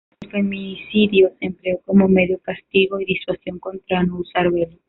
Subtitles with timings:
[0.19, 4.79] El feminicidio se empleó como medio castigo y disuasión contra no usar velo.